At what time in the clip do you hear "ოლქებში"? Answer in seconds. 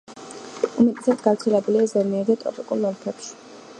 2.93-3.31